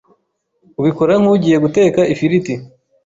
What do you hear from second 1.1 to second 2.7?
nk’ugiye guteka ifiriti